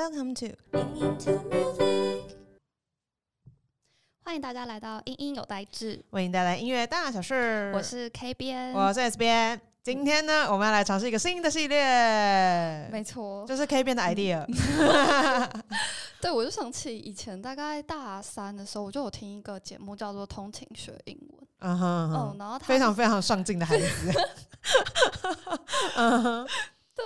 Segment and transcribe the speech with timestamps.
[0.00, 0.56] Welcome to
[4.24, 7.70] 欢迎大家来到英英有代志，为您带来音乐大小事。
[7.74, 9.60] 我是 K 边，我是 S 边。
[9.82, 14.46] 今天呢，我们要来尝试一个新的系列，没错，就是 K 边的 idea。
[16.22, 21.40] 对，我就想起以前大概大三的时候，我就有听一个节目叫做《通勤学英文》。
[21.58, 24.10] 嗯哼，嗯，然后他非常非常上进的孩子。
[25.96, 26.48] 嗯哼，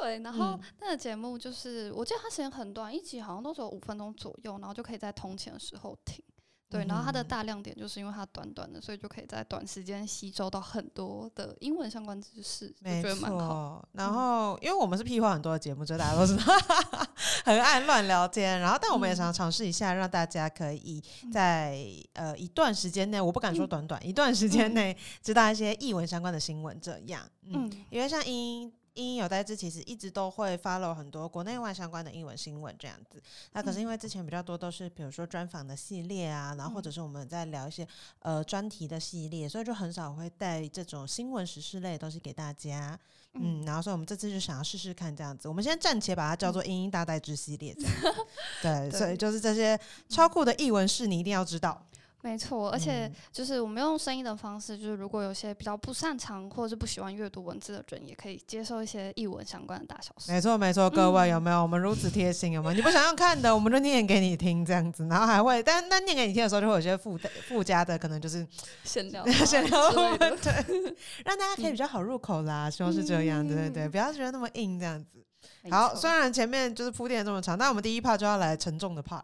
[0.01, 6.23] 对，然后那个节目就是我记得它时间很短，一集好像都只有五分钟左右，然后就可以在通勤的时候听。
[6.71, 13.87] 对，然后它的大亮点就是因为它短短的，所以就可以在短时间吸收到很多的英文相关知识，没错。
[13.93, 16.43] 然后，因为我们是屁话很多的节目，就大家都知道
[17.45, 18.59] 很爱乱聊天。
[18.59, 21.01] 然后，但我们也想尝试一下，让大家可以
[21.33, 26.77] 在呃一段时间内，我不敢说短短一段时间内，知道一些译文相关的新闻。
[26.81, 28.73] 这样，嗯，因为像英。
[28.95, 37.87] 英英有代志其实一直都会 follow 很多国内外相关的英文新闻这样子，那可是因为之前比较多都是比如说专访的系列啊，然后或者是我们在聊一些
[38.21, 42.99] 呃专题的系列，所以就很少会带这种新闻时事类的东西给大家。
[43.37, 48.15] 嗯，然后所以我们这次就想要试试看这样子，我们先暂且把它叫做英英大代志系列这样。
[48.63, 49.77] 对，所以就是这些
[50.09, 51.85] 超酷的译文事你一定要知道。
[52.25, 60.33] 没错，而且就是我们用声音的方式，就是如果有些比较不擅长或者是不喜欢阅读文字的人，也可以接受一些译文相关的大小事。
[60.33, 62.53] 没错，没错，各位有没有我们如此贴心？
[62.53, 62.75] 有没有？
[62.75, 68.47] 你不想要看的，我们就念给你听这样子，然后还会，但但念给你听的时候，就会有些附附加的，可能就是
[68.85, 72.71] 闲聊、 闲聊对，让大家可以比较好入口啦。
[72.71, 75.23] 希望是这样，对对对，不要觉得那么硬这样子。
[75.71, 79.21] 好，虽然前面就是铺垫这么长，但我们第一 part 就要来沉重的 part。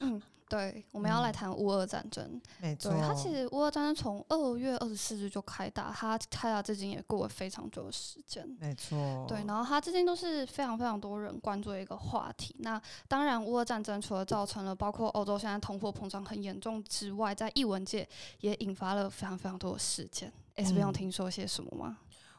[0.00, 0.22] 嗯。
[0.52, 2.38] 对，我们要来谈乌俄战争。
[2.60, 8.46] 没错，它其实乌俄战争从二月二十四日就开打，它开打至今也过了非常久的时间。
[8.60, 12.54] 没错，对，然后它至今都是非常非常多人关注的一个话题。
[12.58, 12.78] 那
[13.08, 18.06] 当然，乌俄战争除了造成了包括欧洲现在通货膨胀很严重之外，在译文界
[18.40, 20.30] 也引发了非常非常多的事件。
[20.56, 21.96] S B 有听说些什么吗？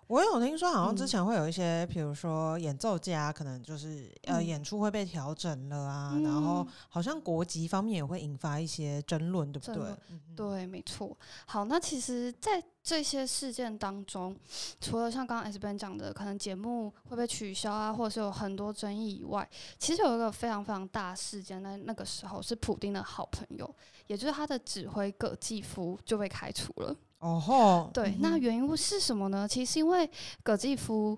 [0.07, 9.95] 我有听说，好像之前会有一些，比如说演奏家，可能就是呃演出会被调整了啊，然后好像国籍方面也会引发一些争论，对不对？
[10.35, 11.17] 对，没错。
[11.45, 14.35] 好，那其实，在这些事件当中，
[14.81, 19.47] 除了像刚刚 S 边讲的，可能节目会被取消啊，或者是有很多争议以外，
[19.79, 23.75] 其实有一个非常非常大的事件，在那个时候是普丁的好朋友，
[24.07, 26.95] 也就是他的指挥葛季夫就被开除了。
[27.23, 29.47] 哦吼，对，那原因是什么呢？
[29.47, 30.09] 其实因为
[30.43, 31.17] 葛继夫，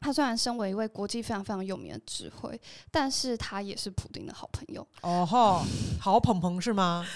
[0.00, 2.60] 他虽然身为一位国际非常非常有名的指挥，
[2.90, 4.84] 但是他也是普丁的好朋友。
[5.02, 5.62] 哦吼，
[6.00, 7.06] 好捧捧是吗？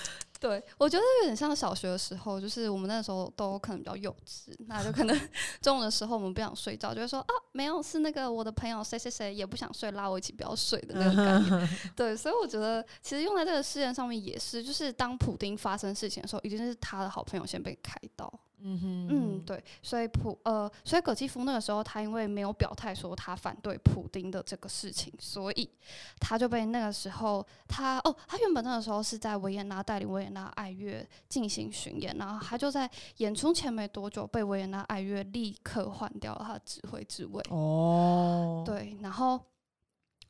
[0.46, 5.28] 对，我觉得有点像小学的时候，就是我们那时候都可能比较幼稚，那就可能
[5.60, 11.68] 中午的时候我们不想睡觉，就会说啊，没有，是那个我的朋友谁谁谁也不想睡，拉我一起不要睡的那个感觉。
[11.96, 18.32] 对，所以我觉得其实用在这个事件上面也是，就是当普丁发生事情的时候，一定是他的好朋友先被开刀。
[18.69, 25.71] 嗯哼，嗯，对，所以普呃，所以葛基夫那个时候，他因为没有表态说他反对普丁的这个事情，所以
[26.19, 37.41] 他就被那个时候他哦，他原本那个时候是在维也纳带领维也纳爱乐进行巡演，然后他就在演出前没多久被维也纳爱乐立刻换掉了他的指挥职位。
[37.50, 39.41] 哦，对，然后。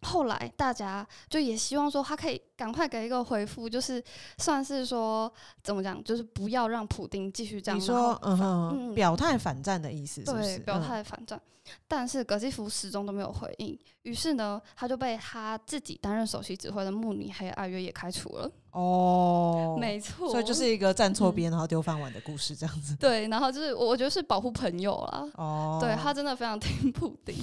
[0.06, 4.02] 后来大家就也希望说他可以赶快给一个回复，就是
[4.38, 5.30] 算是说
[5.62, 7.80] 怎么讲，就是不要让普丁继续这样。
[7.80, 11.40] 你说，嗯哼，表态反战的意思，对，表态反战。
[11.88, 18.48] 但是格西夫始终都没有回应，于是呢，他就被他自己担任首席指挥的慕尼黑爱乐也开除了。
[18.70, 22.94] 哦， 没错，所以就是一个站错边然后丢饭碗的故事，这样子。
[22.94, 25.28] 对，然后就是我觉得是保护朋友啦。
[25.34, 27.34] 哦，对他真的非常 听普丁。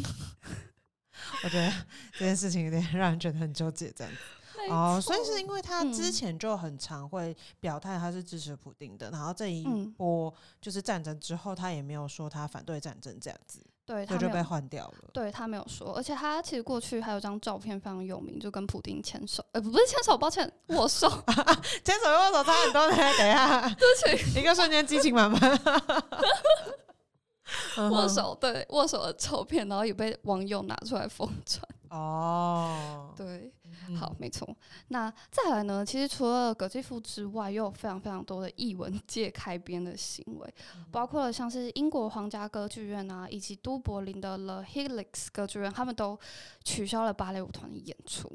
[1.44, 1.72] 我觉得
[2.14, 4.20] 这件事情有点 让人觉得很纠结，这样子
[4.72, 9.66] 哦，所以是因为他之前就很常会表态他是支持普丁的，然后这一
[9.98, 15.09] 波就是战争之后，他也没有说他反对战争这样子，对，他就被换掉了。
[15.12, 21.09] 对他没有说，而且他其实过去还有张照片非常有名，就跟普丁牵手，呃，不是牵手，抱歉，握手，
[21.84, 22.96] 牵手握手差很多呢。
[22.96, 25.41] 等一下，对不起，一个瞬间激情满满。
[27.91, 31.64] 握手对握手的照片，然后也被网友拿出来疯传。
[31.90, 33.53] 哦，对，
[33.96, 34.47] 好，没错。
[34.88, 35.85] 那再来呢？
[35.85, 40.53] 其实除了葛基夫之外，又有非常非常多的艺文界开编的行为，
[40.91, 46.20] 包括了像是英国皇家歌剧院啊，以及都柏林的 The Helix 歌剧院，他们都
[46.64, 48.32] 取消了芭蕾舞团的演出。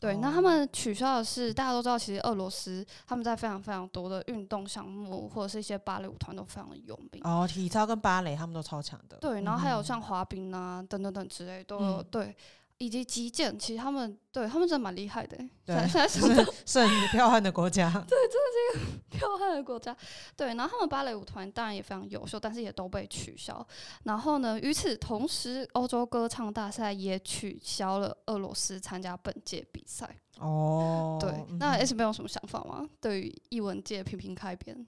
[0.00, 7.20] 对，那他们取消的是，大家都知道，其实俄罗斯他们在非常非常多的运动项目或者是一些芭蕾舞团都非常的有名。
[7.24, 9.16] 哦，体操跟芭蕾他们都超强的。
[9.20, 12.02] 对，然后还有像滑冰啊等等等之类都有。
[12.04, 12.36] 对，
[12.78, 15.50] 以及击剑，其实他们对他们真的蛮厉害的、欸。
[15.66, 16.08] 对是
[16.64, 17.90] 是很彪悍的国家。
[19.10, 19.96] 彪悍的国家，
[20.36, 23.66] 对，然后他们芭蕾舞团当然也非常优秀，但是也都被取消。
[24.04, 30.16] 然后呢，与此同时，欧洲歌唱大赛也取消了俄罗斯参加本届比赛。
[30.38, 32.86] 哦，对，嗯那 S 没有什么想法吗？
[33.00, 34.86] 对于艺文界频频开编，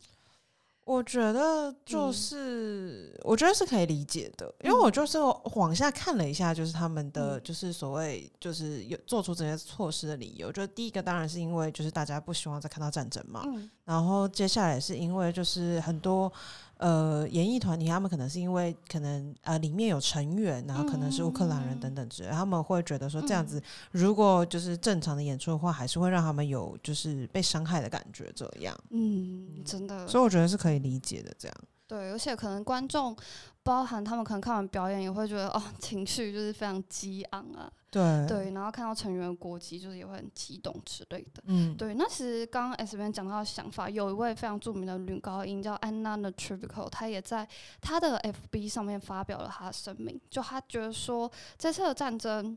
[0.90, 2.12] 我觉得就嗯。
[2.12, 5.18] 是，我觉得是可以理解的，因为我就是
[5.54, 7.42] 往下看了一下，就是他们的嗯。
[7.44, 10.50] 就是所谓就是有做出这些措施的理由。
[10.50, 13.70] 就第一个当然是因为就是大家不希望再看到战争嘛，嗯。
[13.84, 16.32] 然后接下来是因为就是很多
[16.80, 23.62] 呃演艺团体，他们可能是因为可能呃里面有成员，然后可能是乌克兰人等等之类，他们会觉得说这样子
[23.92, 28.76] 如果就是正常的演出的话，还是会让他们有就是被伤害的感觉，这样。
[28.90, 31.56] 嗯，真的，所以我觉得是可以理解的，这样。
[31.90, 33.16] 对，而且可能观众，
[33.64, 41.42] 包含他们可能看完表演也会觉得哦，情绪就是非常激昂啊，对，对，然后看到成员的国籍就是也会很激动之类的。
[41.46, 47.44] 嗯，对，那其实刚刚 S 边讲到的想法，有一位非常著名的女高音叫 Anna Nutrivico，她也在
[47.80, 51.28] 她的 FB 上面发表了她的声明，就她觉得说
[51.58, 52.56] 这次的战争。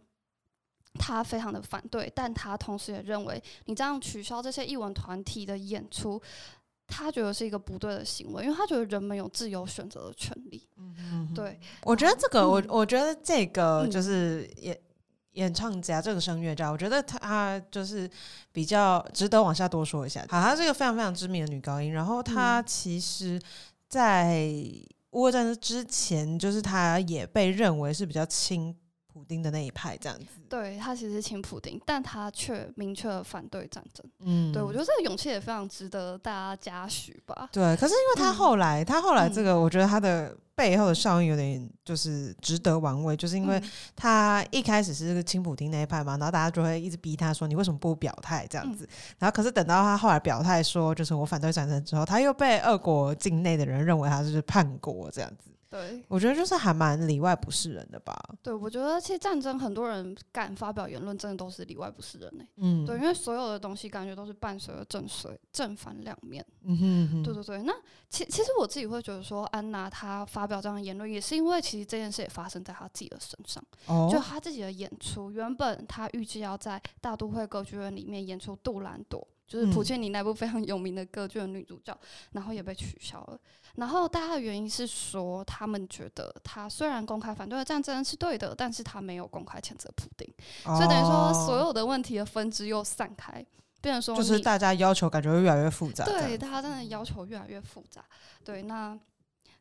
[1.00, 6.22] 她非常的反对，但她同时也认为，你这样取消这些艺文团体的演出，
[6.88, 10.68] 她觉得是一个不对的行为，因为他觉得人们有自由选择的权利。
[10.78, 14.78] 嗯对，我觉得这个，我嗯我觉得这个嗯就是演
[15.32, 18.08] 演唱家这个声乐家，我觉得他就是
[18.52, 20.24] 比较值得往下多说一下。
[20.30, 23.42] 好，她是一个非常非常知名的女高音，然后她嗯其实，
[23.90, 24.46] 在
[25.12, 28.76] 乌俄战争之前，就是她也被认为是比较亲
[29.13, 30.25] 普丁的那一派这样子。
[30.50, 34.04] 对他其实是亲普丁，但他却明确地反对战争。
[34.19, 34.51] 嗯。
[34.51, 37.48] 对我觉得这个勇气也非常值得大家嘉许吧。
[37.51, 39.44] 对，可是因为他嗯后来，他后来这嗯。
[39.44, 43.71] 个，我觉得他的背后的效应有点就是值得玩味，就是因为嗯。
[43.95, 48.45] 他一开始是这个亲普丁那一派嘛，然后大家就会一直逼他说你为什么不表态？
[48.50, 48.75] 这样嗯。
[48.75, 48.88] 子，
[49.19, 56.04] 然后可是等到他后来表态说就是我反对战争之后，他又被俄国境内的人认为他是叛国这样子，对。
[56.08, 66.46] 我觉得就是还蛮里外不是人的吧，对，我觉得其实战争很多人敢发表言论，真的都是里外不是人呢、嗯，对，因为所有的东西感觉都是伴随着正随正反两面。
[66.66, 67.74] 嗯哼哼，对对对，那
[68.10, 73.64] 其其实我自己会觉得说，安娜她发表这样的言论，也是因为其实这件事也发生在她自己的身上。
[73.88, 79.20] 哦，就她自己的演出，原本她预计要在大都会歌剧院里面演出《杜兰朵》，
[79.54, 81.96] 就是普嗯契尼那部非常有名的歌剧的女主角，
[82.32, 83.40] 然后也被取消了。
[83.76, 90.28] 然后大家的原因是说，他们觉得他虽然公开反对了战争是对的，但是他没有公开谴责普丁，
[90.64, 93.46] 所以等于说所哦有的问题的分支又散开，
[93.80, 98.04] 变成说就是大家要求感觉会越来越复杂，对，大家真的要求越来越复杂。
[98.44, 98.98] 对，那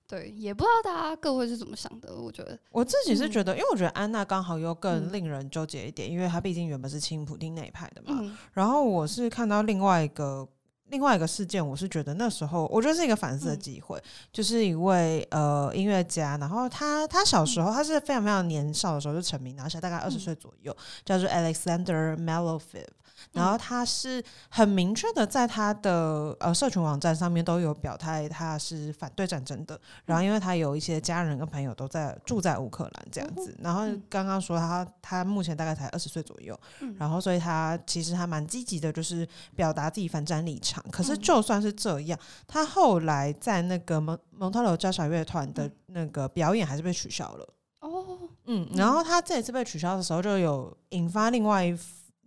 [0.07, 2.15] 对，也不知道大家各位是怎么想的。
[2.15, 8.19] 我觉得，我自己是嗯觉得，因为我觉得安娜刚好又更嗯令人纠结一点，因为她毕竟原本是亲普丁那一派的嘛。
[8.21, 10.47] 嗯然后我是看到另外一个
[10.89, 20.77] 另外一个事件，我是觉得那时候我觉得是一个反思的嗯机会，就是一位呃音乐家，然后他他小时候他是非常非常年少的时候就成名，然后现在大概二十嗯岁左右，
[21.07, 22.85] 叫做 Alexander Malofev。
[23.33, 29.81] 然后嗯他是很明确的在他的呃社群网站上面都有表态，他是反对战争的。
[30.05, 40.85] 然后因为他有一些家人跟朋友都在住在乌克兰这样子，然后嗯刚刚说他他目前大概才二十岁左右，嗯然后所以他其实还蛮积极的，就是表达自己反战立场。
[40.91, 47.49] 可是嗯就算是这样，他后来在那个蒙蒙特楼交响乐团的嗯那个表演还是被取消了。
[47.81, 51.79] 哦，嗯，然后他这一次被取消的时候，就有引发另外一。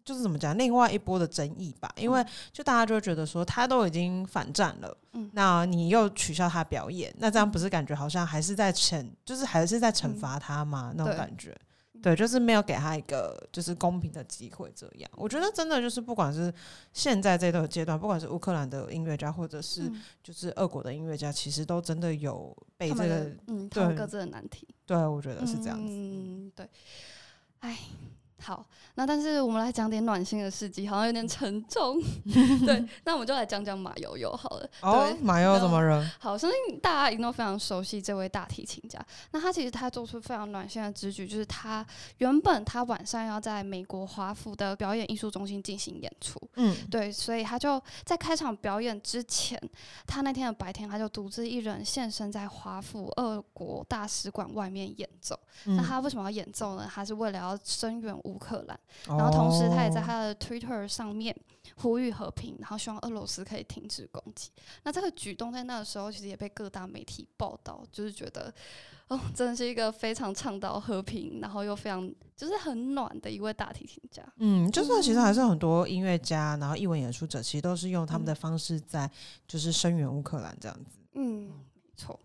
[0.06, 5.28] 就是怎么讲，另外一波的争议吧，因为就大家就会觉得说他都已经反战了，嗯。
[5.34, 10.16] 那你又取消他表演，那这样不是感觉好像还是在惩，就是还是在惩嗯。
[10.16, 10.94] 罚他吗？
[10.96, 11.58] 那种感觉，
[12.04, 16.54] 对，就是没有给他一个就是公平的机会，这样，我觉得真的就是不管是
[16.94, 20.04] 现在这个阶段，不管是乌克兰的音乐家，或者是嗯。
[20.22, 24.68] 就是俄国的音乐家，其实都真的有被这个，嗯，各自的难题。
[24.86, 25.92] 对我觉得是这样子。
[25.92, 26.70] 嗯，对，
[27.62, 27.80] 哎。
[28.42, 28.66] 好，
[28.96, 32.02] 那但是我们来讲点暖心的事迹，好像有点沉重。
[32.66, 34.70] 对，那我们就来讲讲马友友好了。
[34.82, 36.08] 哦对，马友怎么人？
[36.20, 39.04] 好，相信大家一定都非常熟悉这位大提琴家。
[39.32, 41.86] 那他其实他做出非常暖心的之举，就是他
[42.18, 49.60] 原本他晚上要在美国华府的表演艺术中心进行演出，嗯，对，所以他就在开场表演之前，
[50.06, 55.40] 他那天的白天他就独自一人现身在华府俄国大使馆外面演奏。
[55.66, 56.90] 嗯那他为什么要演奏呢？
[56.94, 61.36] 他是为了要声援乌克兰，然后同时他也在哦他的 Twitter 上面
[61.78, 64.52] 呼吁和平，然后希望俄罗斯可以停止攻击。
[64.84, 68.54] 那这个举动在那个时候其实也被各大媒体报道，就是觉得
[69.08, 74.24] 哦，真的是一个非常倡导和平，然后又非常就是很暖的一位大提琴家。
[74.38, 79.10] 嗯，就是其实还是很多音乐家，然后艺文演出者，其实都是用他们的方式在
[79.48, 80.98] 就是声援乌克兰这样子。
[81.14, 81.52] 嗯，
[81.84, 82.20] 没错。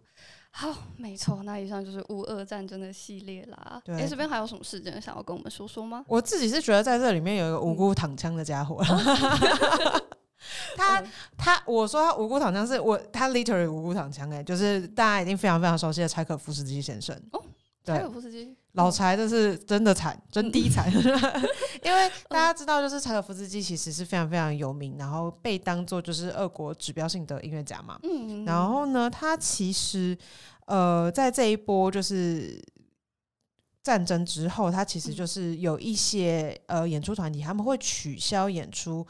[0.53, 3.81] 好，没错，那以上就是乌俄战争的系列啦。
[3.85, 6.05] 对诶这边还有什么事件想要跟我们说说吗？
[6.09, 8.83] 我自己是觉得在这里面有一个无辜躺枪的家伙，
[10.77, 17.43] 他嗯他我说他无辜躺枪是我他 literally 无辜躺枪哎，就是大家已经非常非常熟悉的柴可夫斯基先生哦，
[17.85, 20.89] 柴可夫斯基，老柴这是真的惨，真低惨，
[21.83, 27.99] 因为大嗯家知道，就是柴可夫斯基其实是非常非常有名，然后被当做就是俄国指标性的音乐家嘛。
[28.05, 30.17] 嗯，然后呢，他其实
[30.67, 32.63] 呃，在这一波就是
[33.83, 35.15] 战争之后，他其实嗯。
[35.15, 39.05] 就是有一些呃演出团体，他们会取消演出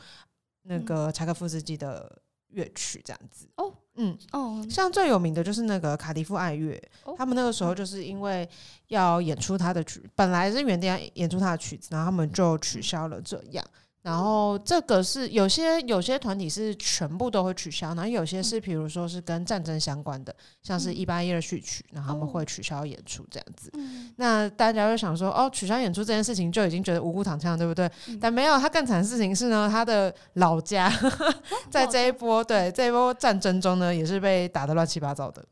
[0.63, 3.47] 那个柴可夫斯基的乐曲，这样子。
[3.57, 7.15] 哦，嗯，哦，像最有名的就是那个卡迪夫爱乐，哦。
[7.19, 8.49] 他们那个时候就是因为
[8.89, 13.63] 要演出他的曲，本来是原定要演出他的曲子，然后他们就取消了这样。
[14.03, 23.71] 然后这个是有些有些团体是全部都会取消，然后有些是比如说是跟战争相关的，像是嗯一八一二序曲，然后他们哦会取消演出这样子。
[23.75, 27.91] 嗯，那大家就想说，哦，取消演出这件事情就已经觉得无辜躺枪，对不对？
[28.09, 30.91] 嗯但没有，他更惨的事情是呢，他的老家
[31.69, 35.45] 在这一波对这一波战争中呢，也是被打得乱七八糟的。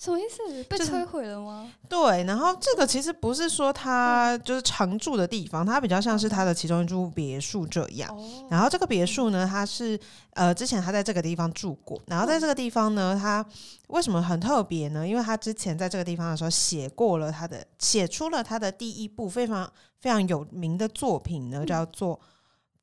[0.00, 0.64] 什么意思？
[0.64, 1.70] 被摧毁了吗？
[1.86, 8.10] 对，然后这个其实不是说他就是常住的地方，它比较像是他的其中一处别墅这样。
[8.16, 10.00] 哦，然后这个别墅呢，它是
[10.32, 13.44] 呃之前他在这个地方住过，然后在这个地方呢，他
[13.88, 15.06] 为什么很特别呢？
[15.06, 22.16] 因为他之前在这个地方的时候写过了他的写出了他的第一部非常非常有名的作品呢，嗯叫做《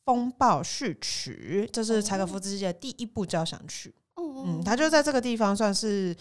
[0.05, 3.95] 风暴序曲》，这是柴可夫斯基的第一部交响曲。
[4.13, 6.15] 哦，嗯，他就在这个地方算是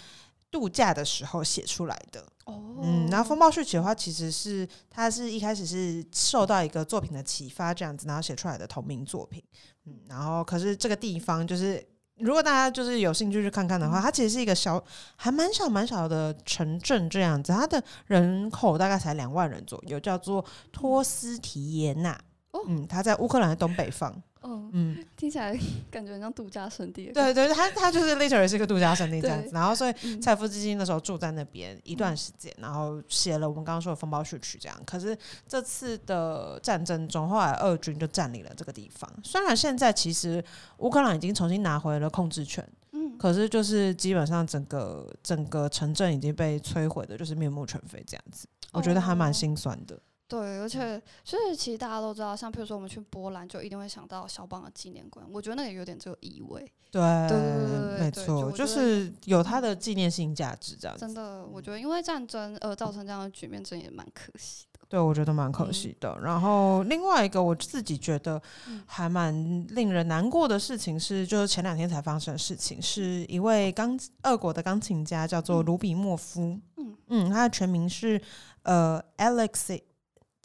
[0.51, 2.21] 度假的时候写出来的。
[2.45, 9.43] 哦，嗯，然后风暴序曲的话，其实是他是一开始是受到一个作品的启发，这样子，然后写出来的同名作品。
[9.87, 11.85] 嗯，然后可是这个地方就是，
[12.19, 14.83] 如果大家就是有兴趣去看看的话，它其实是一个小，
[15.17, 22.13] 还蛮小蛮小的城镇这样子，它的人口大概才两万人左右，叫做托斯提耶纳。
[22.53, 24.23] 哦嗯，它在乌克兰的东北方。
[24.43, 25.59] 嗯，嗯，听起来
[25.91, 34.81] 感觉很像度假胜地。，对对，他他就是 literally 是一个度假胜地这样子，然后所以嗯蔡夫斯基那时候住在那边一段时间，然后写了我们刚刚说的风暴序曲这样。
[34.87, 35.17] 可是
[35.49, 39.11] 这次的战争中，后来俄军就占领了这个地方。
[39.25, 40.43] 虽然现在其实
[40.79, 48.47] 乌克兰已经重新拿回了控制权，嗯，可是就是基本上整个整个城镇已经被摧毁的，就是面目全非这样子。
[48.73, 49.99] 我觉得还蛮哦心酸的。
[50.29, 56.61] 对，而且就是其实大家都知道，像譬如说我们去波兰，就一定会想到肖邦的纪念馆，我觉得那个有点这个意味。
[56.91, 61.01] 对，对对对没错，就是有它的纪念性价值这样子。
[61.01, 64.81] 真的，我觉得因为战争而造成这样的局面，真的也蛮可惜的。
[64.89, 66.19] 对，我觉得蛮可惜的。
[66.21, 69.33] 然后另外一个我自己觉得嗯还蛮
[69.69, 76.59] 令人难过的事情是，就是前两天才发生的事情，是一位钢俄国的钢琴家叫做嗯卢比莫夫。
[76.79, 78.21] 嗯嗯，他的全名是
[78.63, 79.83] 呃 Alexey。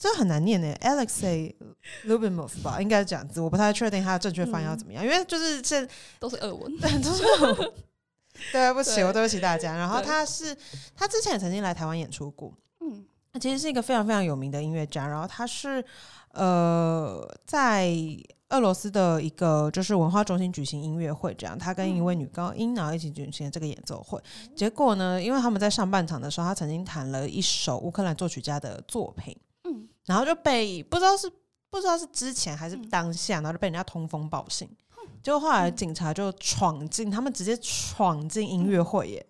[0.01, 1.53] 这很难念呢，Alexey
[2.07, 5.87] Lubimov 吧，应该是这样子，我不太确定他的正确翻译要怎么样，因为就是这
[6.19, 6.75] 都是俄文。
[6.79, 7.71] 对， 都是俄文。
[8.51, 9.77] 对不起，我对不起大家。
[9.77, 10.57] 然后他是
[10.95, 13.05] 他之前也曾经来台湾演出过，嗯。
[13.31, 15.85] 他其实是一个非常非常有名的音乐家，然后他是
[16.31, 17.95] 呃在
[18.49, 24.19] 俄罗斯的一个就是文化中心举行音乐会，这样他跟一位女高音然后一起举行了这个演奏会。
[24.55, 29.50] 结果呢，因为他们在上半场的时候，他曾经弹了一首乌克兰作曲家的作品，嗯，
[30.05, 31.29] 然后就被不知道是
[31.69, 34.69] 不知道是之前还是嗯当下，然后就被人家通风报信。
[35.23, 39.25] 结果后来警察就闯进，他们直接闯进音乐会耶，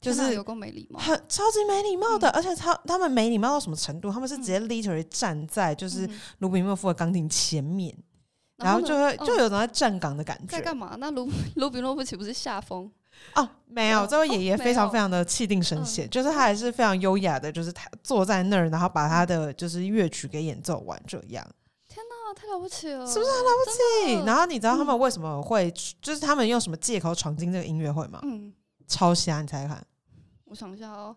[0.00, 1.00] 就是有够没礼貌。
[1.00, 4.12] 很超级没礼貌的，而且他他们没礼貌到什么程度？
[4.12, 7.96] 他们是直接 literally 站在就是嗯卢比莫夫的钢琴前面，
[8.56, 10.46] 然后就会就嗯有种在站岗的感觉。
[10.46, 10.94] 在干嘛？
[10.98, 12.90] 那卢 卢比诺夫岂不是下风？
[13.34, 21.46] 哦，没有，嗯这位爷爷非常非常的气定神闲，就是他还是非常优雅的，就是他坐在那儿，然后把他的就是乐曲给演奏完这样。
[21.88, 23.06] 天哪，太了不起了！
[23.06, 28.20] 是不是很了不起，然后你知道他们嗯为什么会，就是他们用什么借口闯进这个音乐会吗？
[28.22, 28.52] 嗯，
[28.86, 29.86] 超瞎，你猜猜看？
[30.44, 31.16] 我想一下哦，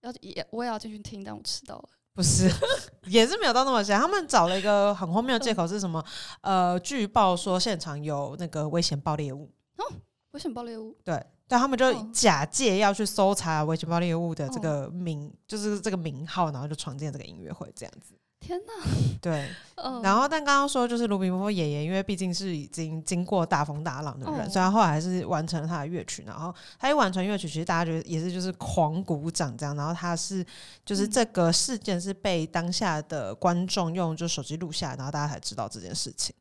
[0.00, 1.88] 要也我也要进去听，但我迟到了。
[2.12, 2.50] 不是，
[3.06, 3.98] 也是没有到那么瞎。
[3.98, 6.04] 他们找了一个很荒谬的借口是什么？
[6.40, 9.84] 呃，据报说现场有那个危险爆裂物，哦
[10.32, 18.14] 危险爆裂物，对，但他们就哦假借要去搜查危险爆裂物的这哦个名，就是这个名号，然后就闯进这个音乐会这样子。
[18.38, 18.72] 天哪，
[19.20, 26.22] 对， 嗯，然后但刚刚说就是卢比莫夫爷爷，因为毕竟是已经经过大风大浪的人，哦所以他后来还是完成了他的乐曲。
[26.24, 29.74] 然后他一完成乐曲，其实大家觉得也是就是狂鼓掌这样。
[29.74, 30.46] 然后他是
[30.86, 36.32] 就是嗯这个事件是被当下的观众用就手机录下来，然后大家才知道这件事情。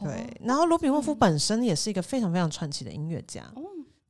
[0.00, 3.44] 对哦，，然后卢比莫夫嗯本身也是一个非常非常传奇的音乐家。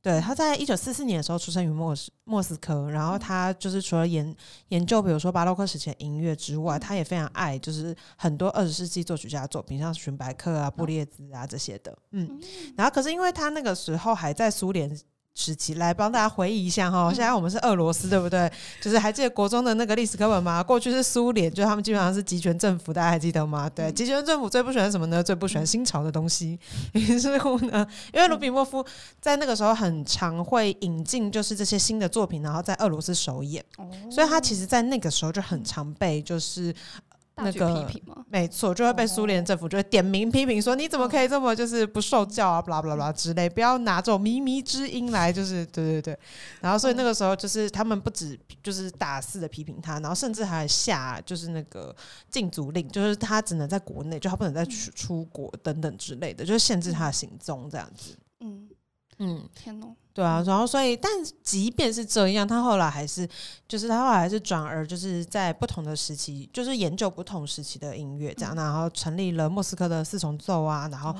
[0.07, 4.35] 哦对，他在一九四四年的时候出生于莫斯莫斯科，然后他就是除了研
[4.69, 11.97] 研究，比如说巴洛克时期的音乐之外，他也非常爱就是很多二十世纪作曲家的作品，像寻白克啊、布列兹啊这些的。
[12.11, 12.41] 嗯，嗯
[12.77, 14.97] 然后可是因为他那个时候还在苏联。
[15.37, 18.51] 时期来帮大家回忆一下哈，嗯现在我们是俄罗斯，对不对？
[18.81, 20.63] 就是还记得国中的那个历史课本吗？
[20.63, 23.69] 过去是苏联，就是他们基本上是集权政府，大家还记得吗？
[23.69, 25.21] 对，嗯集权政府最不喜欢什么呢？
[25.21, 26.59] 最不喜欢新潮的东西。
[26.93, 28.83] 于是乎呢，因为卢比莫夫
[29.21, 36.73] 在那个时候很常会引进就是这些新的作品，然后在俄罗斯首演，哦所以他其实在那个时候就很常被就是
[37.37, 38.25] 那个批评吗？
[38.29, 46.19] 没错，就会被苏联政府就会点名批评说你怎么可以这么就是不受教啊，巴拉巴拉巴拉之类，不要拿这种靡靡之音来就是对对对，
[46.61, 51.95] 然后所以那个时候就是他们不止就是大肆的批评他，然后甚至还下就是那个
[52.29, 58.17] 禁足令，就是他只能在国内，就他不能再出出国等等之类的，就是限制他的行踪这样子。
[58.39, 58.69] 嗯，
[59.19, 61.11] 嗯，天哪，对啊，然后所以，但
[61.43, 63.29] 即便是这样，他后来还是，
[63.67, 71.15] 就是他后来还是转而就是在不同的时期，就是研究不同时期的音乐这样，然后成立了莫斯科的四重奏啊，然后哦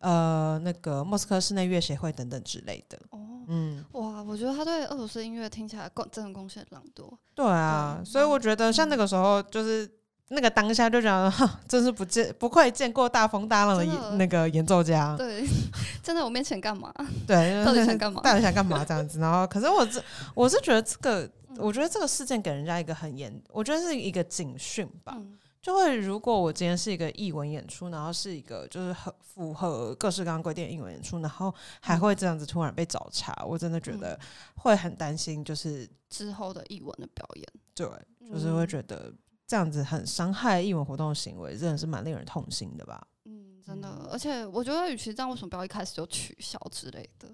[0.00, 2.98] 呃那个莫斯科室内乐协会等等之类的。
[3.10, 7.16] 哦，嗯，哇，我觉得他对俄罗斯音乐听起来贡真的贡献很多。
[7.36, 9.88] 对啊，对所以我觉得像那个时候就是。
[10.32, 15.44] 那个当下就觉得，哼， 真是不见不愧见过大风大浪的演那个演奏家，对，
[16.02, 16.92] 站在我面前干嘛？
[17.26, 18.20] 对， 到底想干嘛？
[18.22, 18.84] 到底想干嘛？
[18.84, 19.18] 这样子？
[19.18, 20.02] 然后，可是我这
[20.34, 21.56] 我是觉得这个，嗯。
[21.58, 25.14] 我觉得这个事件给人家一个很严，我觉得是一个警讯吧。
[25.16, 25.36] 嗯。
[25.60, 34.18] 就会如果我今天是一个译文演出，然后是一个就是很符合各式各样规定的译文演出，然后还会这样子突然被找茬，我真的觉得
[34.54, 37.86] 会很担心，就是之后的译文的表演，对，
[38.32, 39.12] 就是会嗯觉得
[39.50, 43.04] 这样子很伤害艺文活动的行为，真的是蛮令人痛心的吧。
[43.24, 47.28] 嗯，真的，而且我觉得，与其这样，为什么不要一开始就取消之类的？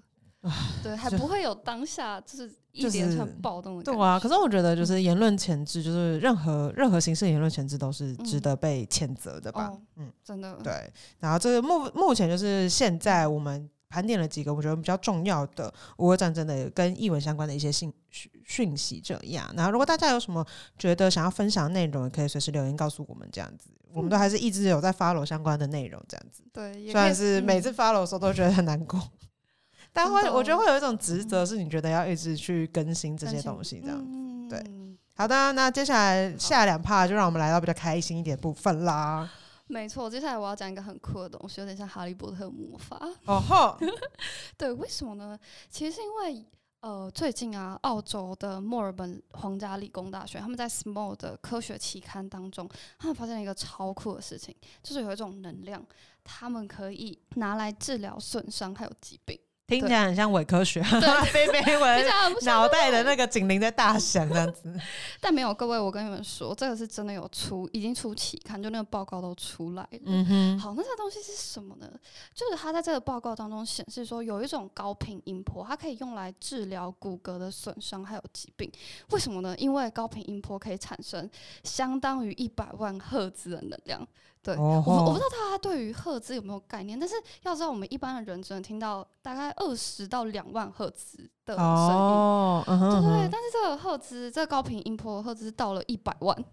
[0.81, 9.67] 对，还不会有当下就是一就是连串暴动对啊，可是我觉得嗯就是言论前置，就是任何任何形式的言论前置都是值嗯得被谴责的吧。
[9.67, 19.49] 哦，嗯，真的，对，然后这个目目前就是现在我们盘点了几个我觉得比较重要的乌俄战争的跟译文相关的一些信讯讯息，这样。
[19.55, 20.45] 然后如果大家有什么
[20.77, 26.43] 觉得想要分享的内容，也可以随时留言告诉我们，这样子，我们都还是一直有在 follow 相关的内容，这样子。
[26.51, 29.01] 对，也虽然是每次 follow 的时候都觉得很难过。
[29.93, 33.97] 但会，我觉得哦会有一种职责，是你觉得要一直去更新这些东西，这样。
[33.97, 39.27] 子对嗯好的，那接下来下两趴就让我们来到比较开心一点的部分啦。
[39.67, 42.97] 没错，接下来我要讲一个很酷的东西，有点像哈利波特魔法。
[43.25, 43.77] 哦吼，
[44.57, 45.37] 对，为什么呢？
[45.69, 46.45] 其实是因为
[46.79, 55.83] 呃，最近啊，澳洲的墨尔本皇家理工大学，他们在 SMAL 的科学期刊当中，他们发现了一个超酷的事情，就是有一种能量，
[56.23, 59.37] 他们可以拿来治疗损伤还有疾病。
[59.67, 62.05] 听起来很像伪科学，对飞飞非文
[62.45, 64.73] 脑袋的那个警铃在大响这样子。
[65.19, 69.99] 但没有，各位，我跟你们说，这个是真的有出，已经出期刊，就那个报告都出来了。
[70.05, 71.91] 嗯哼，好，那这个东西是什么呢？
[72.33, 78.71] 就是它在这个报告当中显示说，有一种高频音波，它可以用来治疗骨骼的损伤还有疾病。
[79.09, 79.53] 为什么呢？
[79.57, 81.29] 因为高频音波可以产生
[81.65, 84.07] 相当于一百万赫兹的能量。
[84.47, 91.65] 对，哦我我不知道大家对于赫兹有没有概念，但是要知道，我们一般的人只能听到大概二十到两万赫兹的声音。
[91.65, 96.45] 哦，对对对，嗯但是这个赫兹，这个高频音波赫兹到了一百万，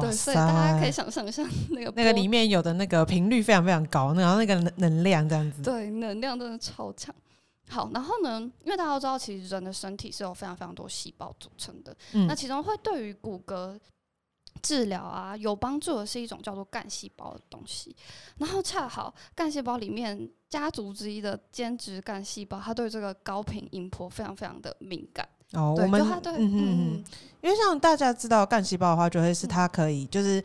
[0.00, 5.60] 对，所以大家可以，想象一下那个那个里面有的那个频率非常非常高，然后那个能能量这样子。
[5.60, 7.12] 对，能量真的超强。
[7.68, 13.76] 好，然后呢，因为大家都知道，其实人的身体是有非常非常多细胞组成的，嗯那其中会对于骨骼
[14.64, 17.94] 治疗啊有帮助的是一种叫做干细胞的东西。
[18.38, 25.28] 然后恰好干细胞里面家族之一的间质干细胞，它对这个高频音波非常非常的敏感。
[25.52, 26.58] 哦，对，我们就它对，嗯嗯
[26.96, 27.04] 嗯，
[27.42, 30.42] 因为像大家知道干细胞的话，就会是嗯它可以就是。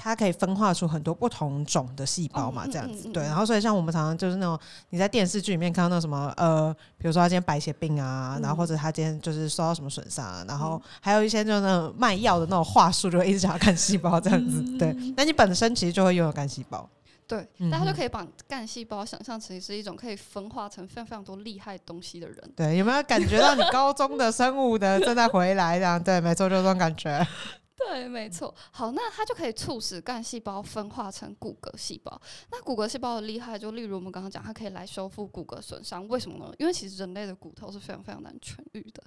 [0.00, 3.24] 它可以分化出很多不同种的细胞嘛，这样子对。
[3.24, 4.56] 然后所以像我们常常就是那种
[4.90, 14.62] 你在电视剧里面看到那什么呃，比如说他今天白血病啊，然后或者他今天就是受到什么损伤啊，然后嗯还有一些就是那种卖药的那种话术，就会一直想要干细胞这样子。
[14.78, 16.88] 对，那你本身其实就会拥有干细胞。
[17.26, 22.36] 对，嗯哼大家就可以把干细胞想象成是一种可以分化成非常非常多厉害东西的人。
[22.56, 25.78] 对，有没有感觉到你高中的生物的正在回来？
[25.78, 27.26] 这样对，没错，就这种感觉。
[27.86, 28.52] 对，没错。
[28.72, 32.20] 好，那它就可以促使干细胞分化成骨骼细胞。
[32.50, 36.06] 那骨骼细胞的厉害，就例如我们刚刚讲，它可以来修复骨骼损伤。
[36.08, 36.52] 为什么呢？
[36.58, 39.02] 因为其实人类的骨头是非常非常难痊愈的。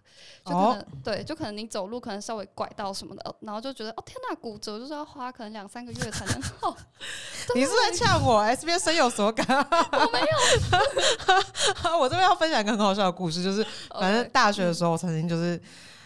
[0.46, 6.76] 就可能、对，就可能你走路可能稍微拐到什么的，然后就觉得哦天呐，骨折就是要花可能两三个月才能好。
[7.54, 9.46] 你是在呛我？S B 深有所感。
[9.92, 12.00] 我没有。
[12.00, 13.66] 我这边要分享一个很好笑的故事，就是
[14.00, 15.62] 反正大学的时候，我曾经就是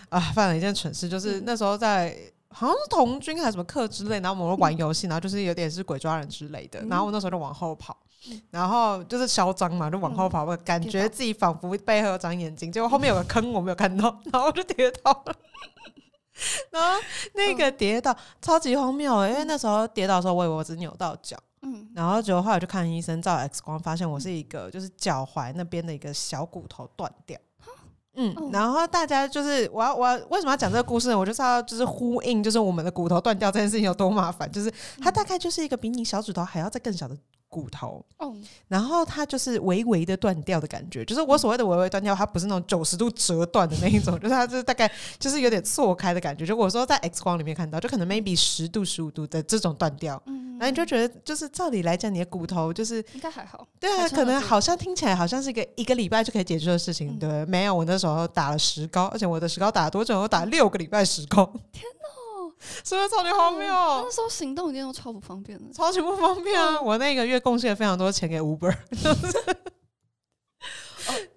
[0.09, 2.17] 啊犯了一件蠢事，就是那时候在。
[2.55, 7.97] 好像是童军还是什么课之类，然后我们玩游戏，然后就是有点是鬼抓人之类的，然后我那时候就往后跑，
[8.49, 15.35] 然后就是嚣张嘛，就往后跑，我感觉自己仿佛背后有长眼睛，结果后面有个坑我没有看到，然后我就跌倒了，
[16.71, 16.97] 然后
[17.33, 27.37] 那个跌倒超级荒谬，因为那时候跌倒的时候我以为我只扭到脚，嗯，然后结果后来就看医生照 X 光，发现我是一个就是脚踝那边的一个小骨头断掉。
[28.15, 31.17] 嗯，然后大家就是我要我要为什么要讲这个故事呢？
[31.17, 37.17] 我就是要就是呼应，就是我们的骨头断掉这件事情有多麻烦，就是它大概就是一个比你小指头还要再更小的
[37.55, 38.35] 骨头，哦，
[38.67, 46.45] 然后它就是微微的断掉的感觉，就是我所谓的微微断掉，它不是那种九十度折断的那一种， 就是它就是大概就是有点错开的感觉。
[46.45, 50.43] 就我说在 X 光里面看到，就可能 maybe 十度十五度的这种断掉，嗯。
[50.57, 53.67] 然后你就觉得，就是照理来讲，你的骨头就是应该还好。
[53.77, 60.17] 对啊，可能好像听起来好像是一个一个礼拜就可以解决的事情，对没有，我那时候打了石膏，而且我的石膏打了多久？
[60.17, 61.45] 我打六个礼拜石膏。
[61.73, 62.07] 天哪，
[62.83, 63.67] 是不是超级荒谬？
[63.67, 66.79] 那时候行动一定都超不方便的，超级不方便啊！
[66.81, 68.75] 我那个月贡献了非常多钱给 Uber。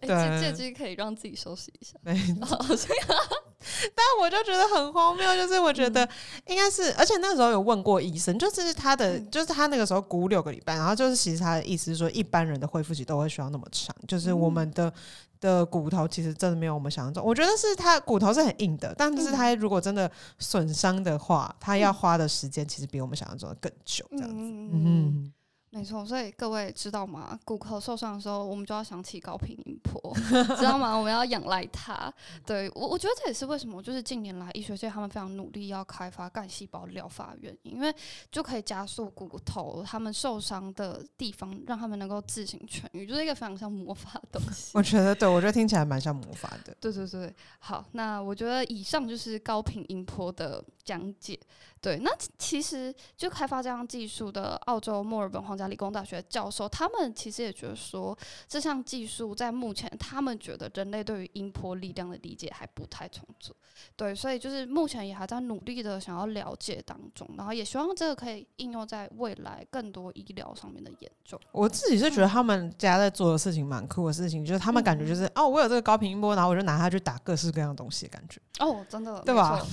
[0.00, 1.96] 对，借机可以让自己休息一下。
[2.02, 2.58] 没错，
[3.94, 6.08] 但我就觉得很荒谬，就是我觉得
[6.46, 14.92] 应该是，而且那时候有问过医生，就是他的，就是他那个时候估六个礼拜，然后就是其实他的意思是说，一般人的恢复期都会需要那么长，就是我们的
[15.40, 25.32] 的骨头其实真的没有我们想象中，我觉得是他骨头是很硬的，但是他如果真的损伤的话，他要花的时间其实比我们想象中的更久，这样子，嗯。
[25.78, 27.38] 没错，所以各位知道吗？
[27.44, 30.12] 骨头受伤的时候，我们就要想起高频音波，
[30.58, 30.92] 知道吗？
[30.92, 32.12] 我们要仰赖它。
[32.44, 37.94] 对我，我觉得这也是为什么，就是近年来医学界他们非常努力要开发干细胞疗法原因，因为
[38.32, 44.72] 就可以加速骨头他们受伤的地方，让他们能够自行痊愈，就是一个非常像魔法的东西。
[44.74, 46.76] 我觉得，对我觉得听起来蛮像魔法的。
[46.80, 51.38] 对对对，好，那我觉得以上就是高频音波的讲解。
[51.80, 63.54] 对，那其实就开发这项技术的澳洲墨尔本皇家理工大学教授，他们其实也觉得说，这项技术在目前，他们觉得人类对于音波力量的理解还不太充足。
[63.94, 71.40] 对，所以就是目前也还在努力的想要了解当中，然后也希望这个可以应用在未来更多医疗上面的研究。
[71.52, 78.40] 我自己是觉得他们家在做的事情蛮酷的事情，就是他们感觉就是哦，我有这个高频音波，然后我就拿它去打各式各样的东西的感觉。
[78.58, 79.64] 哦，真的，对吧？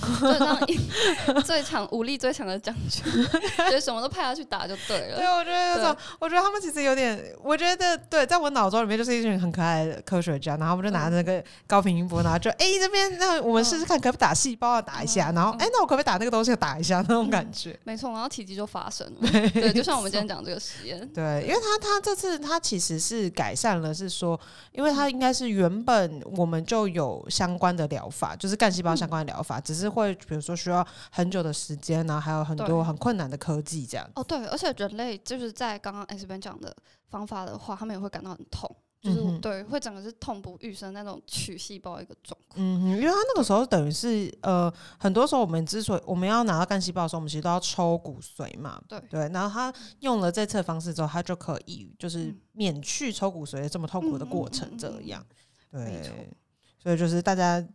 [1.44, 1.86] 最强。
[1.92, 3.02] 武力最强的将军，
[3.70, 5.16] 就什么都派他去打就对了。
[5.16, 17.78] 对，我觉得那种，我觉得他们其实有点，我觉得对，在我脑中里面就是一群很可爱的科学家，然后我们就拿着那个高频音波，然后就 哎这边，那我们试试看可不可以打细胞啊，打一下，然后哎那我可不可以打那个东西打一下那种感觉。
[17.84, 19.30] 没错，然后奇迹就发生了。
[19.30, 21.06] 对，就像我们今天讲这个实验。
[21.14, 24.38] 对，因为他他这次他其实是改善了，是说，
[24.72, 32.76] 因为他应该是原本我们就有相关的疗法，就是干细胞相关的疗法，只是会比如说需要很久的时间，然后还有很多。
[32.86, 36.76] 很困难的科技这样哦，对，而且人类就是在刚刚 S 边讲的
[37.08, 38.70] 方法的话，他们也会感到很痛，
[39.02, 42.60] 就是对，会整个是痛不欲生那种取细胞一个状况。
[42.60, 49.28] 嗯，因为他那个时候等于是呃，很多时候我们之所以我们要拿到干细胞的时候，我们其实都要抽骨髓嘛，对对。
[49.30, 55.24] 然后他用了这次方式之后，他就可以就是免去抽骨髓这么痛苦的过程，这样
[55.72, 56.30] 对。
[56.78, 57.66] 所以就是大家。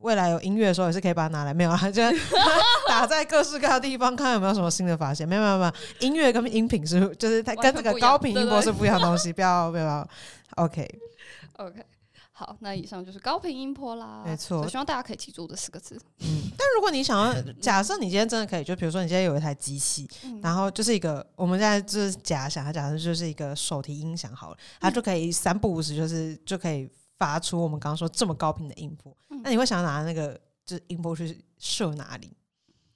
[0.00, 1.76] 未来有音乐的时候也是可以把它拿来，没有啊？
[1.90, 2.02] 就
[2.86, 5.28] 打在各式各样的地方，看有没有什么新的发现。
[5.28, 10.08] 没有没有没有，音乐跟音频是就是它跟这个高频音波是不一样的东西，不要不要。
[10.56, 10.88] OK
[11.56, 11.84] OK，
[12.32, 14.66] 好，那以上就是高频音波啦，没错。
[14.68, 16.00] 希望大家可以记住这四个字。
[16.20, 20.08] 嗯，但如果你想要，假设你今天真的可以，就比如说你今天有一台机器，
[20.42, 26.88] 然后就是一个我们现在就是假想，它假设就是一个手提音响好了，它就可以三不五时就是就可以。
[27.18, 32.36] 发出我们刚刚说这么高频的音波，那你会想要拿那个就是音波去射哪里？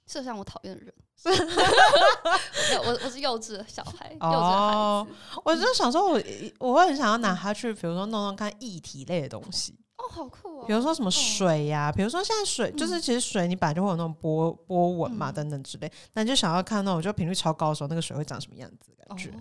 [0.07, 0.93] 射向我讨厌的人。
[2.85, 5.39] 我我是幼稚的小孩，幼稚的孩子。
[5.45, 6.21] 我就想说，我
[6.59, 9.73] 我会很想要拿它去，比如说弄弄看液体类的东西。
[9.95, 10.65] 哦，好酷哦！
[10.67, 15.89] 比如说什么水呀，比如说现在水就是其实水你本来就会有那种波波纹嘛，等等之类。
[16.13, 18.91] 那你就想要看那种就频率超高的时候，那个水会长什么样子？
[19.07, 19.31] 感觉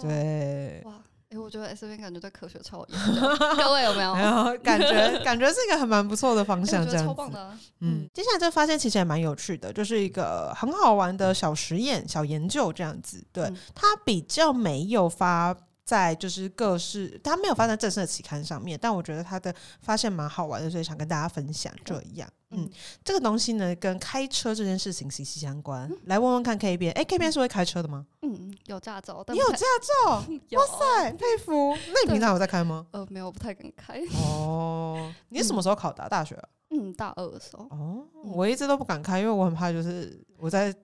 [0.00, 0.82] 对。
[0.86, 1.02] 哎，
[1.36, 3.20] 哎，我觉得 S V 感觉对科学超有研究，
[3.56, 4.14] 各位有没有？
[4.14, 7.52] 没有感觉感觉是一个很蛮不错的方向，这样超棒的。
[7.80, 13.22] 嗯，接下来就发现其实也蛮有趣的，就是一个很好玩的小实验、小研究这样子。
[13.32, 15.54] 对，它比较没有发。
[15.86, 21.72] 在就是各式，它没有发在正式的期刊上面，但我觉得它的发现蛮好玩的，所以想跟大家分享。
[21.84, 22.68] 这样，嗯，
[23.04, 25.88] 这个东西呢，跟开车这件事情息息相关。
[26.06, 28.04] 来问问看，K 边，哎，K 边是会开车的吗？
[28.22, 29.24] 嗯，有驾照。
[29.28, 29.64] 你有驾
[30.04, 30.16] 照？
[30.58, 31.76] 哇塞，佩服！
[31.94, 32.84] 那你平常有在开吗？
[32.90, 34.02] 呃，没有，不太敢开。
[34.24, 36.08] 哦，你是什么时候考的？
[36.08, 36.36] 大学？
[36.70, 37.64] 嗯，大二的时候。
[37.70, 40.74] 哦，我一直都不敢开，因为我很怕，就是我在。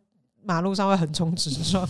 [0.44, 1.88] 马路上会横冲直撞，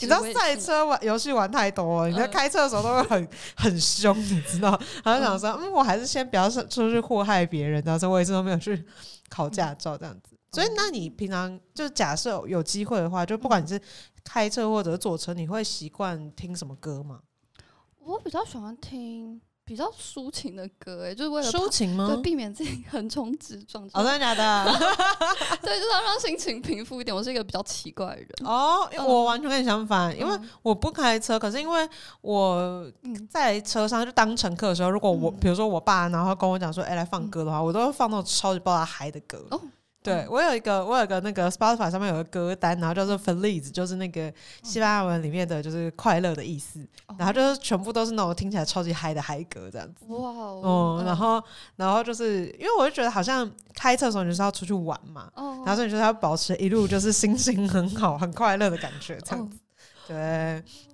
[0.00, 4.70] 知道赛车玩游戏玩太多了，你在开车的时候都会很 很凶，你知道？
[5.04, 8.84] 然后想说，嗯，我还是先不要出去祸害别人，但是我一直都没有去
[9.28, 10.36] 考驾照这样子。
[10.50, 13.78] 所以，那你平常就假设有机会的话，就不管你是
[14.24, 17.20] 开车或者坐车，你会习惯听什么歌吗？
[18.00, 19.38] 我比较喜欢听。
[19.68, 22.06] 比较抒情的歌，哎，就是为了抒情吗？
[22.08, 23.86] 对，避免自己横冲直撞。
[23.90, 24.64] 真的假的？
[25.60, 27.14] 对，就是要让心情平复一点。
[27.14, 28.28] 我是一个比较奇怪的人。
[28.44, 31.86] 哦，我完全跟你相反，因为我不开车，可是因为
[32.22, 32.90] 我
[33.28, 39.46] 在车上就当乘客的时候，如果我比如说我爸，然后跟我讲说，哎，来放歌的话，我都会放那种超级爆炸嗨的歌。
[40.08, 46.86] 对，我有一个，我有个那个 Spotify 上面有个歌单，然后叫做 Feliz，就是那个西班牙文里面的就是快乐的意思，
[47.18, 50.04] 然后就是全部都是那种听起来超级嗨的嗨歌这样子。
[50.08, 51.02] 哇哦！
[51.04, 51.42] 然后，
[51.76, 59.58] 然后就是因为我就觉得好像开车的时候你就是要出去玩嘛，然后所以就是要保持一路就是心情很好、很快乐的感觉这样子。
[60.06, 60.16] 对，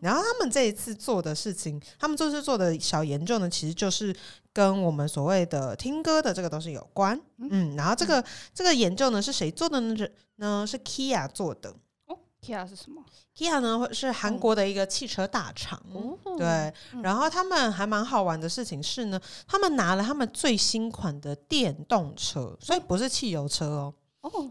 [0.01, 4.13] 然后他们这一次做的事情，他们这次做的小研究呢，其实就是
[4.55, 7.21] 跟我们所谓的听歌的这个东西有关。
[7.39, 9.95] 嗯，然后这个这个研究呢是谁做的呢？
[9.97, 11.75] 是呢是 Kia 做的。
[12.07, 13.05] 哦，Kia 是什么
[13.37, 15.83] ？Kia 呢是韩国的一个汽车大厂。
[15.93, 23.95] 哦，对，然后他们还蛮好玩的事情是呢，他们拿了他们最新款的电动车，所以不是汽油车哦。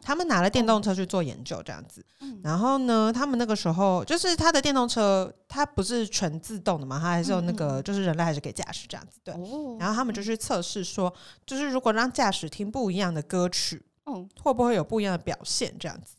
[0.02, 2.06] 他们拿了电动车去做研究，这样子。
[2.44, 9.20] 然后呢，他们那个时候就是他的电动车，它不是全自动的嘛，它还是有那个，就是人类还是可以驾驶这样子。
[9.24, 9.34] 对。
[9.80, 11.14] 然后他们就去测试说，
[11.46, 15.74] 就是如果让驾驶听不一样的歌曲，嗯，会不会有不一样的表现？
[15.80, 16.16] 这样子。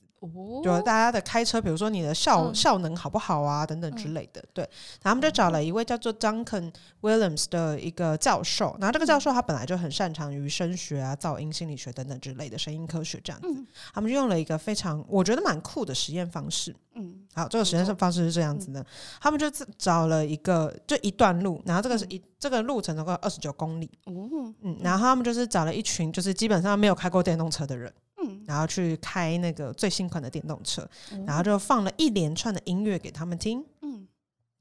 [0.63, 4.43] 就大家的开车，比如说你的效效能好不好啊，等等之类的。
[4.53, 4.63] 对，
[5.03, 13.65] 然后他们就找了一位叫做 Duncan Williams 的一个教授，然后这个教授他本来就很擅长于声学啊、噪音心理学等等之类的声音科学这样子。
[13.93, 16.75] 他们就用了一个非常我觉得蛮酷的实验方式。
[16.97, 18.85] 嗯，好，这个实验方式是这样子的，
[19.21, 23.91] 他们就找了一个就一段路，然后这个是一这个路程总共二十九公里。
[24.07, 27.93] 嗯，然后他们就是找了一群就是基本上没有开过电动车的人。
[28.47, 30.89] 然后去开那个最新款的电动车，
[31.27, 33.65] 然后就放了一连串的音乐给他们听。
[33.83, 34.07] 嗯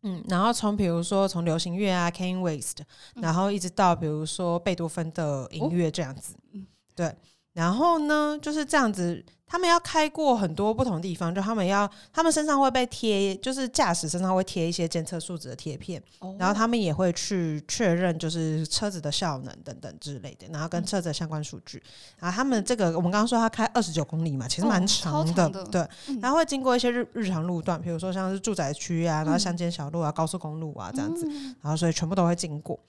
[0.03, 2.81] 嗯，然后从比如说从流行乐啊，Kanye West，
[3.15, 6.35] 然后一直到比如说贝多芬的音乐这样子。
[6.51, 6.65] 嗯，
[6.95, 7.15] 对。
[7.53, 9.23] 然后呢，就是这样子。
[9.53, 16.01] 他们要开过很多不同地方，就他们要，他们身上会被贴，就是驾驶身上会贴一些监测数值的贴片，
[16.39, 21.79] 然后他们也会去确认，就是车子的效能等等之类的，然后跟车子的相关数据。
[22.17, 25.87] 然后他们这个，我们刚刚说他开二十九公里嘛，其实蛮长的，对。
[26.19, 31.27] 然后会经过一些日日常路段，比如说像是住宅区啊，然后乡间小路啊，高速公路啊这样子，
[31.61, 32.79] 然后所以全部都会经过。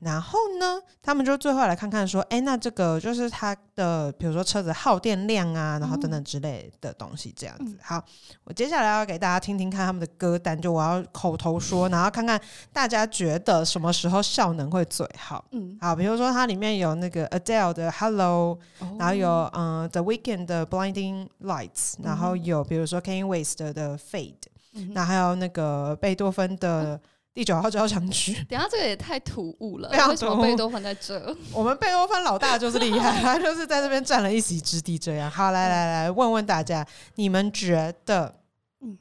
[0.00, 7.76] 然后呢，他们就最后来看看说，哎，那这个就是它的，比如说车子耗电量啊，然后等等之类的东西，这样子。
[7.82, 8.02] 好，
[8.44, 12.40] 我接下来要给大家听听看他们的歌单，就我要口头说，然后看看
[12.72, 15.44] 大家觉得什么时候效能会最好。
[15.52, 18.58] 嗯，好，比如说它里面有那个 Adele 的 Hello，
[18.98, 24.34] 然后有嗯 The Weeknd 的 Blinding Lights，然后有比如说 Kanye West 的 Fade，
[24.74, 27.00] 嗯那还有那个贝多芬的。
[27.32, 31.36] 第九号交响曲，等下这个也太突兀了，为什么贝多芬在这？
[31.52, 34.98] 我们贝多芬老大就是厉害， 他就是在这边占了一席之地。
[34.98, 38.40] 这样，好，来来来，问问大家，你们觉得，
[38.80, 38.98] 嗯，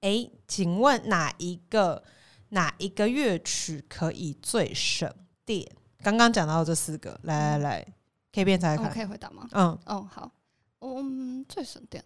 [0.00, 2.02] 哎，请问哪一个
[2.48, 5.08] 哪一个乐曲可以最省
[5.44, 5.64] 电？
[6.02, 7.86] 刚刚讲到这四个，来来来，
[8.32, 9.48] 可以变才看，可以回答吗？
[9.52, 10.30] 嗯，哦，好，
[10.80, 12.04] 嗯，最省电，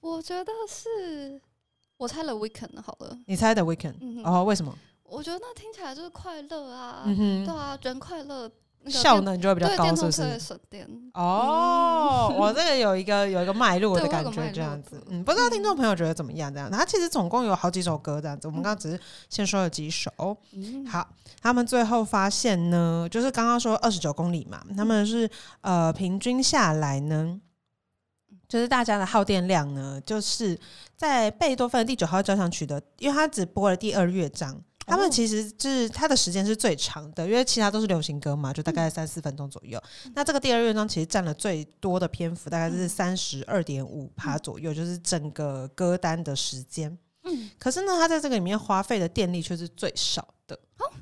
[0.00, 1.40] 我觉得是
[1.98, 4.76] 我猜了 Weekend 好了，你猜的 Weekend，哦，为什么？
[5.04, 8.50] 我觉得那听起来就是快乐啊，对啊，人快乐，
[8.88, 10.38] 效能就会比较高，是不是？
[10.38, 16.52] 省电哦，我这个有一个有一个脉络的感觉，这样子，嗯，不知道听众朋友觉得怎么样？
[16.52, 20.10] 这样，他其实总共有好几首歌这样子，我们刚刚只是先说了几首。
[20.90, 21.08] 好，
[21.40, 27.40] 他们最后发现呢，就是刚刚说二十九公里嘛，他们是呃平均下来呢。
[28.46, 30.56] 就是大家的耗电量呢，就是
[30.96, 39.82] 在贝多芬第九号交响曲的，因为他只播了第二乐章，他们哦其实是他的时间是最长的，因为其他都是流行歌嘛，就大概三四分钟左右。
[40.14, 46.96] 那这个第二乐章其实占了最多的篇幅，大概是三十二点五趴左右，就是整个歌单的时间。
[47.22, 50.54] 嗯，可是呢，他在这个里面花费的电力却是最少的。
[50.78, 50.92] 哦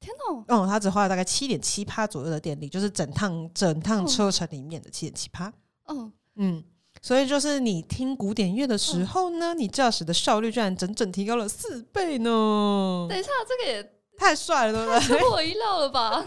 [0.00, 5.52] 天哪，嗯，它只花了大概七点七趴左右的电力，就是整趟整趟车程里面的七点七趴。
[5.86, 6.64] 嗯，嗯，
[7.02, 15.18] 所以就是你听古典乐的时候呢，你驾驶的效率居然整整提高了四倍呢，等一下，这个也太帅了，对不对？
[15.18, 16.24] 出乎我意料了吧？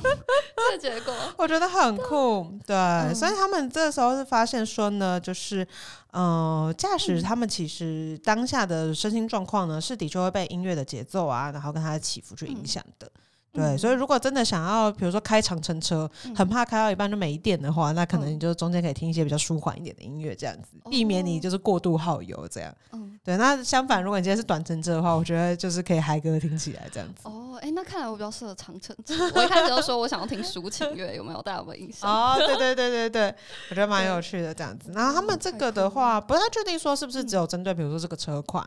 [0.56, 5.68] 这个结果， 我觉得很酷，对，嗯所以他们这时候是发现说呢，就是
[6.12, 13.12] 呃，驾驶他们其实当下的身心状况呢，是的确会被音乐的节奏啊，然后跟它的起伏去影响的。
[13.54, 22.74] 对，嗯所以如果真的想要，比如说开长程车，嗯很怕开到一半就没电的话，那可能嗯你就中间可以听一些比较舒缓一点的音乐，这样子，避免你哦就是过度耗油这样。
[22.94, 27.22] 嗯，对，那相反，如果你今天是短程车的话，我觉得就是可以嗨歌听起来这样子。
[27.24, 29.16] 哦，哎，那看来我比较适合长城车。
[29.36, 31.42] 我一开始就说我想要听抒情乐，有没有？
[31.42, 32.10] 大家有没有印象？
[32.10, 33.36] 哦，对对对对对，
[33.70, 34.92] 我觉得蛮有趣的这样子。
[34.94, 38.66] 然后他们这个的话，不太确定说是不是只有针对，比如说这个车款，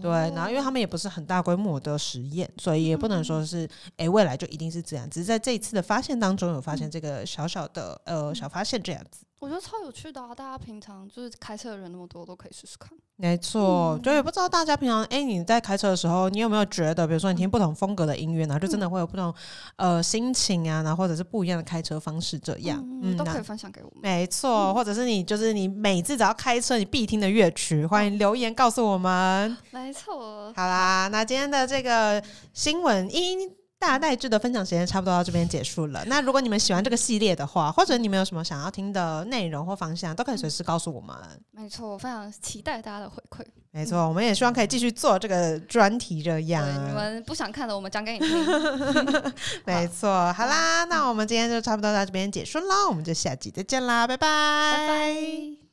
[0.00, 0.10] 对。
[0.10, 5.08] 然后因为他们也不是很大规模的实验，所以也不能说是哎未来就一定是这样。
[5.10, 9.24] 只是在这一次的发现当中，有发现这个小小的呃小发现这样子。
[9.38, 10.34] 我觉得超有趣的啊！
[10.34, 12.90] 大家平常就是开车的人那么多，都可以试试看。
[13.16, 19.32] 没错，嗯就也不知道大家平常哎、你在开车的时候，你有没有觉得，比如说你听不同风格的音乐，然后就真的会有不同
[19.76, 24.00] 呃心情啊，然后或者是不一样的开车方式这样，嗯，都可以分享给我们。
[24.00, 29.54] 没错，或者是你就是你每次只要开车你必听的乐曲，欢迎留言告诉我们。
[29.70, 32.22] 没错，好啦，那今天的这个
[32.54, 33.36] 新闻一
[33.78, 36.02] 大代志的分享时间差不多到这边结束了。
[36.06, 41.14] 那如果你们喜欢这个系列的话，或者你们有什么想要听的内容或方向，都可以随时告诉我们。
[41.52, 43.44] 没错，我非常期待大家的回馈。
[43.70, 46.66] 没错，我们也希望可以继续做这个专题这样，。
[46.88, 48.46] 你们不想看的，我们讲给你听。
[49.66, 54.26] 没错，好啦，那我们今天就差不多到这边结束啦，我们就下集再见啦，拜拜，
[54.76, 55.65] 拜拜。